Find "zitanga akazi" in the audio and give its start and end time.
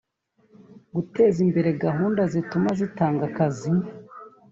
2.79-3.71